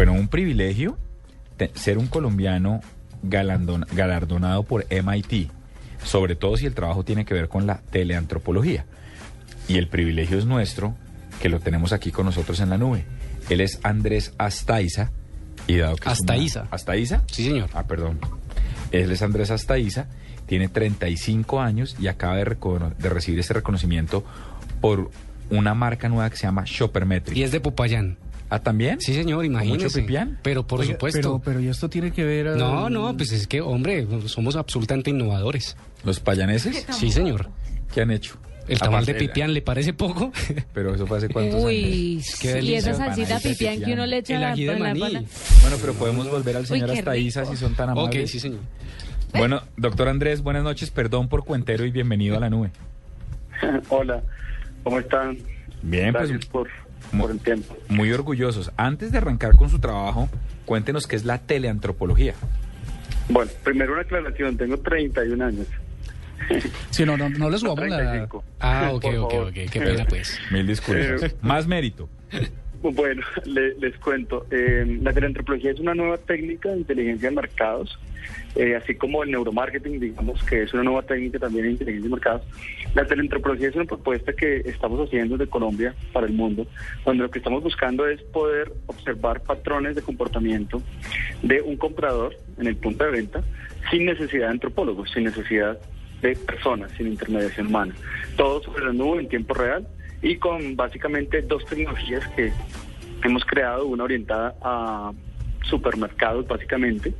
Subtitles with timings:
[0.00, 0.96] Bueno, un privilegio
[1.74, 2.80] ser un colombiano
[3.22, 5.50] galandon- galardonado por MIT,
[6.02, 8.86] sobre todo si el trabajo tiene que ver con la teleantropología.
[9.68, 10.94] Y el privilegio es nuestro,
[11.42, 13.04] que lo tenemos aquí con nosotros en la nube.
[13.50, 15.10] Él es Andrés Astaiza.
[15.66, 16.66] Y dado que es una- Astaiza.
[16.70, 17.22] ¿Astaiza?
[17.30, 17.68] Sí, señor.
[17.74, 18.20] Ah, perdón.
[18.92, 20.06] Él es Andrés Astaiza,
[20.46, 24.24] tiene 35 años y acaba de, recono- de recibir este reconocimiento
[24.80, 25.10] por
[25.50, 27.36] una marca nueva que se llama Shoppermetric.
[27.36, 28.16] Y es de Popayán.
[28.50, 29.00] ¿Ah, también?
[29.00, 29.84] Sí, señor, imagínese.
[29.84, 30.38] mucho pipián?
[30.42, 31.20] Pero por Oiga, supuesto.
[31.20, 32.56] Pero, pero ¿y esto tiene que ver...
[32.56, 35.76] No, eh, no, pues es que, hombre, somos absolutamente innovadores.
[36.04, 36.84] ¿Los payaneses?
[36.90, 37.48] Sí, señor.
[37.94, 38.36] ¿Qué han hecho?
[38.66, 40.32] El tamal de pipián, ¿le parece poco?
[40.74, 42.38] Pero eso fue hace cuántos Uy, años.
[42.40, 44.78] Qué y esa salsita pipián que uno le echa El a la, ají de a
[44.78, 45.26] la maní.
[45.62, 47.52] Bueno, pero podemos volver al señor Astaiza rico.
[47.52, 48.30] si son tan ok, amables.
[48.30, 48.60] sí, señor.
[49.32, 52.70] Bueno, doctor Andrés, buenas noches, perdón por cuentero y bienvenido a la nube.
[53.88, 54.22] Hola,
[54.82, 55.38] ¿cómo están?
[55.82, 56.68] Bien, pues Gracias por,
[57.12, 57.76] mu- por el tiempo.
[57.88, 58.70] muy orgullosos.
[58.76, 60.28] Antes de arrancar con su trabajo,
[60.64, 62.34] cuéntenos qué es la teleantropología.
[63.28, 65.66] Bueno, primero una aclaración, tengo 31 años.
[66.90, 67.96] Sí, no, no, no le subamos la...
[67.98, 68.44] 35.
[68.60, 69.52] Ah, ok, ok, ok.
[69.70, 70.38] Qué pena, pues.
[70.50, 71.22] Mil disculpas.
[71.22, 72.08] Eh, Más mérito.
[72.94, 74.46] Bueno, le- les cuento.
[74.50, 77.98] Eh, la teleantropología es una nueva técnica de inteligencia de mercados,
[78.56, 82.14] eh, así como el neuromarketing, digamos que es una nueva técnica también de inteligencia de
[82.14, 82.42] mercados.
[82.94, 86.66] La teleantropología es una propuesta que estamos haciendo de Colombia para el mundo,
[87.04, 90.82] donde lo que estamos buscando es poder observar patrones de comportamiento
[91.42, 93.42] de un comprador en el punto de venta
[93.90, 95.78] sin necesidad de antropólogos, sin necesidad
[96.22, 97.94] de personas, sin intermediación humana.
[98.36, 99.86] Todo sobre la nube en tiempo real
[100.22, 102.52] y con básicamente dos tecnologías que
[103.24, 105.12] hemos creado, una orientada a
[105.68, 107.12] supermercados básicamente,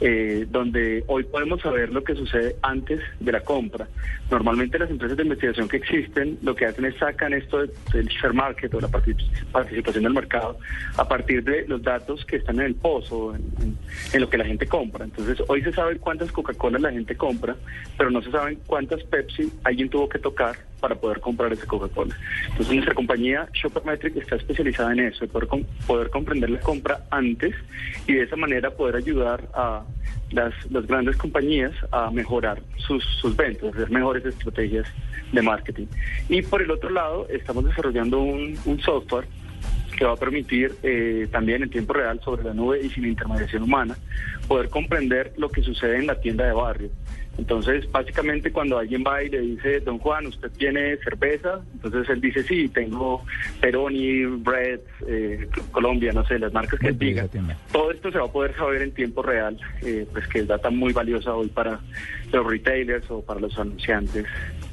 [0.00, 3.86] eh, donde hoy podemos saber lo que sucede antes de la compra.
[4.30, 8.08] Normalmente las empresas de investigación que existen lo que hacen es sacan esto de- del
[8.08, 10.58] share market o la partic- participación del mercado
[10.98, 14.66] a partir de los datos que están en el pozo, en, lo que la gente
[14.66, 15.04] compra.
[15.04, 17.56] Entonces hoy se sabe cuántas Coca-Cola la gente compra,
[17.96, 22.14] pero no se saben cuántas Pepsi alguien tuvo que tocar para poder comprar ese Coca-Cola.
[22.48, 25.48] Entonces nuestra compañía Shoppermetric está especializada en eso, poder,
[25.86, 27.54] poder comprender la compra antes
[28.06, 29.84] y de esa manera poder ayudar a
[30.30, 34.86] las, las grandes compañías a mejorar sus, sus ventas, hacer mejores estrategias
[35.32, 35.86] de marketing.
[36.28, 39.26] Y por el otro lado, estamos desarrollando un, un software
[39.96, 43.62] que va a permitir eh, también en tiempo real sobre la nube y sin intermediación
[43.62, 43.96] humana
[44.46, 46.90] poder comprender lo que sucede en la tienda de barrio.
[47.38, 51.60] Entonces, básicamente cuando alguien va y le dice, don Juan, ¿usted tiene cerveza?
[51.74, 53.24] Entonces él dice, sí, tengo
[53.60, 57.28] Peroni, Red, eh, Colombia, no sé, las marcas que él diga.
[57.72, 60.70] Todo esto se va a poder saber en tiempo real, eh, pues que es data
[60.70, 61.80] muy valiosa hoy para
[62.32, 64.24] los retailers o para los anunciantes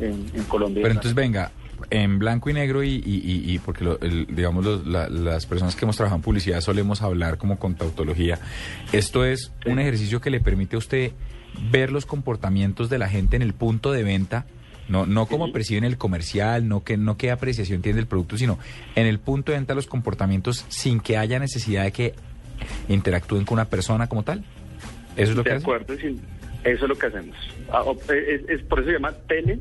[0.00, 0.82] en, en Colombia.
[0.82, 1.50] Pero entonces venga,
[1.90, 5.46] en blanco y negro y, y- y- y porque lo- el- digamos los- la- las
[5.46, 8.38] personas que hemos trabajado en publicidad solemos hablar como con tautología.
[8.92, 11.12] Esto es un ejercicio que le permite a usted
[11.70, 14.46] ver los comportamientos de la gente en el punto de venta.
[14.88, 18.58] No, no como perciben el comercial, no que no qué apreciación tiene del producto, sino
[18.96, 22.14] en el punto de venta los comportamientos sin que haya necesidad de que
[22.88, 24.44] interactúen con una persona como tal.
[25.16, 25.62] Eso es lo que hace.
[25.62, 26.16] acuerdo, sí,
[26.64, 27.36] eso es lo que hacemos.
[27.72, 29.60] Ah, Es, es- por eso se llama tele,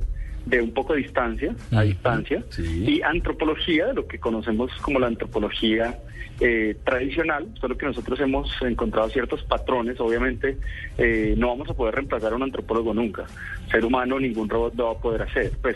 [0.50, 2.86] de un poco de distancia, a distancia, sí.
[2.88, 5.98] y antropología, de lo que conocemos como la antropología
[6.40, 10.58] eh, tradicional, solo que nosotros hemos encontrado ciertos patrones, obviamente
[10.98, 13.26] eh, no vamos a poder reemplazar a un antropólogo nunca,
[13.70, 15.76] ser humano ningún robot lo va a poder hacer, pues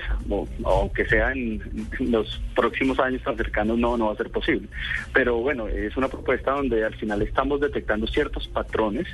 [0.63, 1.61] aunque sea en,
[1.99, 4.69] en los próximos años tan cercanos no, no va a ser posible,
[5.13, 9.07] pero bueno, es una propuesta donde al final estamos detectando ciertos patrones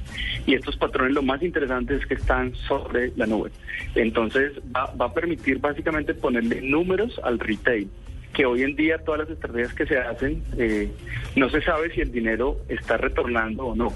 [0.45, 3.51] y estos patrones lo más interesante es que están sobre la nube,
[3.95, 7.89] entonces va, va a permitir básicamente ponerle números al retail
[8.33, 10.91] que hoy en día todas las estrategias que se hacen eh,
[11.35, 13.93] no se sabe si el dinero está retornando o no.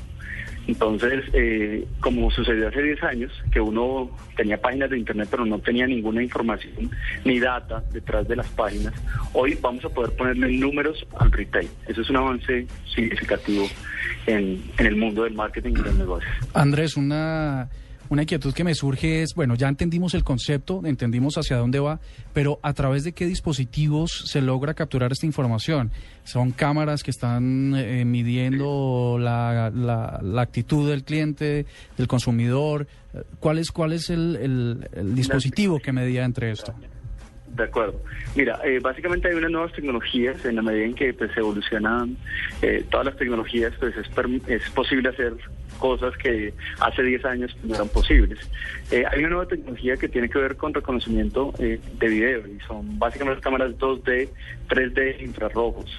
[0.65, 5.59] Entonces, eh, como sucedió hace 10 años, que uno tenía páginas de Internet pero no
[5.59, 6.89] tenía ninguna información
[7.25, 8.93] ni data detrás de las páginas,
[9.33, 11.69] hoy vamos a poder ponerle números al retail.
[11.87, 12.65] Eso es un avance
[12.95, 13.65] significativo
[14.25, 16.31] en, en el mundo del marketing y los negocios.
[16.53, 17.69] Andrés, una,
[18.09, 21.99] una inquietud que me surge es, bueno, ya entendimos el concepto, entendimos hacia dónde va,
[22.33, 25.91] pero a través de qué dispositivos se logra capturar esta información.
[26.23, 29.71] Son cámaras que están eh, midiendo la,
[30.37, 31.65] actitud del cliente,
[31.97, 32.87] del consumidor.
[33.39, 36.73] ¿Cuál es, cuál es el, el- dispositivo que medía entre esto?
[37.55, 38.01] De acuerdo.
[38.35, 42.17] Mira, eh, básicamente hay unas nuevas tecnologías en la medida en que pues, evolucionan
[42.63, 44.07] eh, todas las tecnologías, pues es,
[44.47, 45.33] es posible hacer
[45.73, 48.39] cosas que hace 10 años no eran posibles.
[48.91, 52.59] Eh, hay una nueva tecnología que tiene que ver con reconocimiento eh, de video y
[52.67, 54.29] son básicamente cámaras 2D,
[54.69, 55.89] 3D infrarrojos.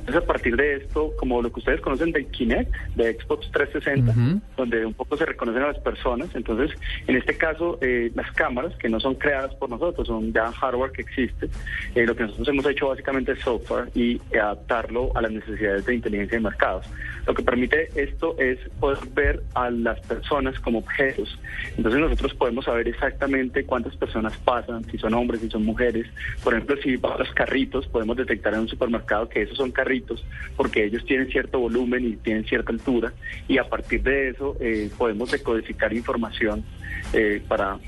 [0.00, 4.12] Entonces, a partir de esto, como lo que ustedes conocen del Kinect, de Xbox 360,
[4.12, 4.40] Ujú.
[4.56, 6.28] donde un poco se reconocen a las personas.
[6.34, 10.52] Entonces, en este caso, eh, las cámaras, que no son creadas por nosotros, son ya
[10.52, 11.48] hardware que existe,
[11.94, 15.94] eh, lo que nosotros hemos hecho básicamente es software y adaptarlo a las necesidades de
[15.94, 16.86] inteligencia de mercados.
[17.26, 19.23] Lo que permite esto es poder ver
[19.54, 21.38] a las personas como objetos.
[21.76, 26.06] Entonces, nosotros podemos saber exactamente cuántas personas pasan, si son hombres, si son mujeres.
[26.42, 30.24] Por ejemplo, si van los carritos, podemos detectar en un supermercado que esos son carritos
[30.56, 33.12] porque ellos tienen cierto volumen y tienen cierta altura
[33.48, 36.64] y a partir de eso eh, podemos decodificar información
[37.12, 37.78] eh, para,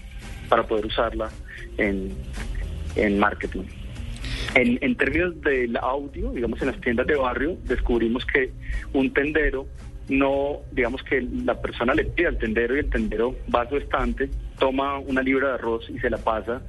[0.49, 1.31] para poder usarla
[1.79, 2.12] en,
[2.97, 3.65] en marketing.
[4.55, 8.53] En, en términos del audio, digamos en las tiendas de barrio, descubrimos que
[8.93, 9.67] un tendero
[10.08, 13.76] no, digamos que la persona le pide al tendero y el tendero va a su
[13.76, 16.62] estante, toma una libra de arroz y se la pasa,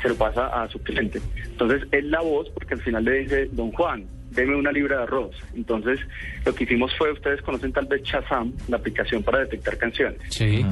[0.00, 1.20] se lo pasa a su cliente.
[1.44, 5.02] Entonces es la voz porque al final le dice, don Juan, deme una libra de
[5.04, 5.36] arroz.
[5.54, 6.00] Entonces
[6.44, 10.20] lo que hicimos fue, ustedes conocen tal vez Shazam, la aplicación para detectar canciones.
[10.28, 10.64] Sí.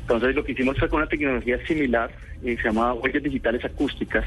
[0.00, 2.10] Entonces lo que hicimos fue con una tecnología similar,
[2.42, 4.24] y se llama huellas digitales acústicas,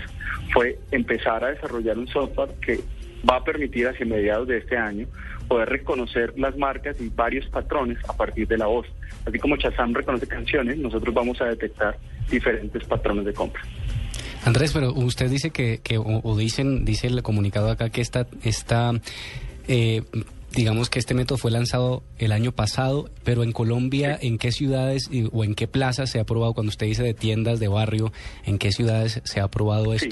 [0.52, 2.80] fue empezar a desarrollar un software que
[3.28, 5.08] va a permitir hacia mediados de este año
[5.48, 8.86] poder reconocer las marcas y varios patrones a partir de la voz.
[9.26, 11.98] Así como Shazam reconoce canciones, nosotros vamos a detectar
[12.30, 13.62] diferentes patrones de compra.
[14.46, 18.28] Andrés, pero usted dice que, que o, o dicen, dice el comunicado acá que esta,
[18.44, 18.92] esta
[19.68, 20.04] eh,
[20.56, 25.10] digamos que este método fue lanzado el año pasado, pero en Colombia, ¿en qué ciudades
[25.12, 26.54] y- o en qué plazas se ha aprobado?
[26.54, 28.12] Cuando usted dice de tiendas de barrio,
[28.46, 30.10] ¿en qué ciudades se ha aprobado Sí.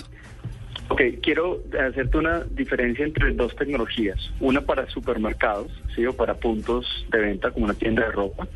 [0.89, 4.31] Ok, quiero hacerte una diferencia entre dos tecnologías.
[4.39, 6.05] Una para supermercados, ¿sí?
[6.05, 8.47] o para puntos de venta como una tienda de ropa.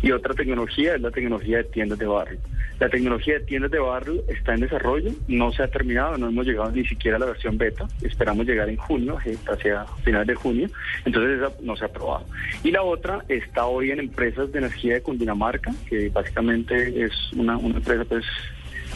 [0.00, 2.38] Y otra tecnología es la tecnología de tiendas de barrio.
[2.78, 6.46] La tecnología de tiendas de barrio está en desarrollo, no se ha terminado, no hemos
[6.46, 7.88] llegado ni siquiera a la versión beta.
[8.02, 10.68] Esperamos llegar en junio, eh, hacia finales de junio.
[11.04, 12.24] Entonces esa no se ha aprobado.
[12.62, 17.58] Y la otra está hoy en empresas de energía de Cundinamarca, que básicamente es una,
[17.58, 18.24] una empresa pues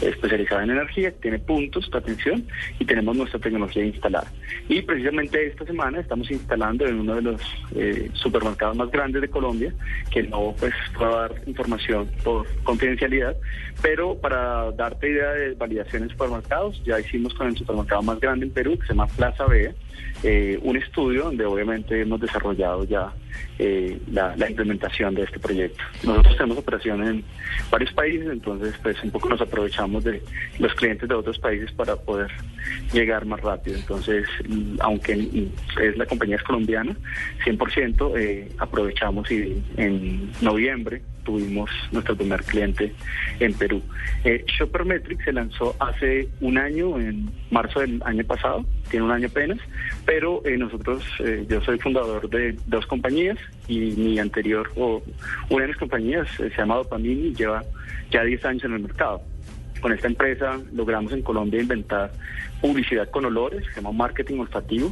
[0.01, 2.47] especializada en energía, tiene puntos de atención
[2.79, 4.31] y tenemos nuestra tecnología instalada.
[4.67, 7.41] Y precisamente esta semana estamos instalando en uno de los
[7.75, 9.73] eh, supermercados más grandes de Colombia,
[10.11, 13.35] que no pues puedo dar información por confidencialidad,
[13.81, 18.45] pero para darte idea de validación en supermercados, ya hicimos con el supermercado más grande
[18.45, 19.73] en Perú, que se llama Plaza B,
[20.23, 23.13] eh, un estudio donde obviamente hemos desarrollado ya
[23.59, 25.83] eh, la, implementación de este proyecto.
[26.03, 27.23] Nosotros tenemos operación en
[27.69, 30.21] varios países, entonces pues un poco nos aprovechamos de
[30.59, 32.31] los clientes de otros países para poder
[32.93, 33.77] llegar más rápido.
[33.77, 35.47] Entonces, mm, aunque
[35.81, 36.95] es la compañía es colombiana,
[37.43, 42.93] 100% eh, aprovechamos y en noviembre tuvimos nuestro primer cliente
[43.39, 43.81] en Perú.
[44.23, 49.27] Eh, Shoppermetrics se lanzó hace un año, en marzo del año pasado, tiene un año
[49.27, 49.59] apenas,
[50.05, 55.01] pero eh, nosotros, eh, yo soy fundador de dos compañías y mi anterior, o
[55.49, 57.63] una de mis compañías eh, se llama Dopamine y lleva
[58.11, 59.21] ya 10 años en el mercado.
[59.85, 62.11] Con esta empresa logramos en Colombia inventar
[62.59, 64.91] publicidad con olores, se llama marketing olfativo.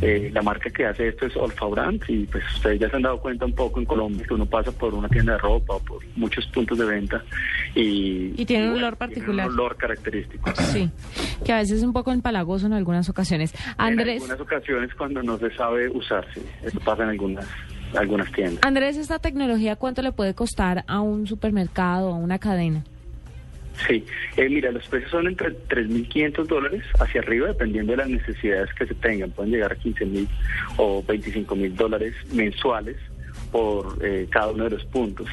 [0.00, 3.20] Eh, la marca que hace esto es Olfabrand y pues ustedes ya se han dado
[3.20, 5.98] cuenta un poco en Colombia que uno pasa por una tienda de ropa o por
[6.16, 7.22] muchos puntos de venta
[7.74, 9.46] y, Y tiene un bueno, olor particular.
[9.46, 10.50] Un olor característico.
[10.72, 10.90] Sí,
[11.44, 13.52] que a veces es un poco empalagoso en algunas ocasiones.
[13.52, 17.46] En Andrés, algunas ocasiones cuando no se sabe usarse, eso pasa en algunas
[17.94, 18.64] algunas tiendas.
[18.64, 22.84] Andrés, ¿esta tecnología cuánto le puede costar a un supermercado, a una cadena?
[23.86, 24.04] Sí,
[24.36, 28.86] eh, mira, los precios son entre 3.500 dólares hacia arriba, dependiendo de las necesidades que
[28.86, 29.30] se tengan.
[29.30, 30.28] Pueden llegar a 15.000
[30.76, 32.96] o 25.000 dólares mensuales
[33.50, 35.26] por eh, cada uno de los puntos,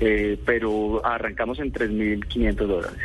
[0.00, 2.98] Eh, pero arrancamos en 3.500 dólares.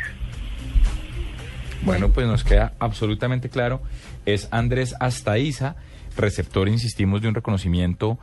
[1.82, 3.80] Bueno, pues nos queda absolutamente claro.
[4.26, 5.74] Es Andrés Astaiza,
[6.16, 8.18] receptor, insistimos, de un reconocimiento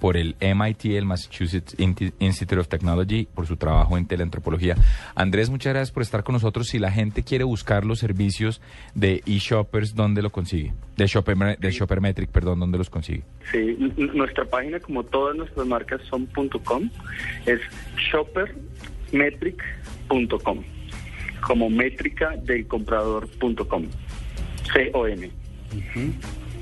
[0.00, 4.74] por el MIT, el Massachusetts Institute of Technology, por su trabajo en teleantropología.
[5.14, 6.68] Andrés, muchas gracias por estar con nosotros.
[6.68, 8.62] Si la gente quiere buscar los servicios
[8.94, 10.72] de eShoppers, ¿dónde lo consigue?
[10.96, 13.22] De, Shopper, de Shoppermetric, perdón, ¿dónde los consigue?
[13.50, 16.26] Sí, n- nuestra página, como todas nuestras marcas, son
[16.64, 16.88] .com,
[17.44, 17.60] es
[18.10, 18.54] shopper
[19.12, 20.62] metric.com,
[21.46, 23.84] como métrica del comprador.com,
[24.72, 25.30] C-O-M.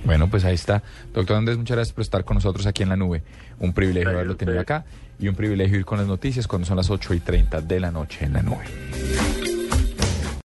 [0.05, 0.83] Bueno, pues ahí está.
[1.13, 3.23] Doctor Andrés, muchas gracias por estar con nosotros aquí en la nube.
[3.59, 4.85] Un privilegio Gracias haberlo tenido acá
[5.19, 7.91] y un privilegio ir con las noticias cuando son las 8 y 30 de la
[7.91, 8.65] noche en la nube.